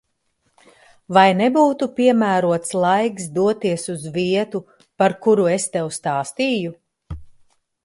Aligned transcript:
Vai 1.17 1.25
nebūtu 1.41 1.87
piemērots 1.99 2.73
laiks 2.85 3.29
doties 3.37 3.85
uz 3.95 4.09
vietu, 4.17 4.63
par 5.03 5.17
kuru 5.27 5.49
tev 5.77 5.93
stāstīju? 6.01 6.77